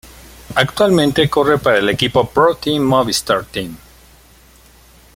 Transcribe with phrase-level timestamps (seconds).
[0.55, 3.77] Actualmente corre para el equipo ProTeam Movistar Team.